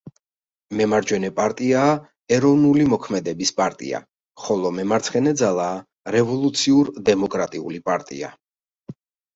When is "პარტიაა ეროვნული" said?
1.39-2.87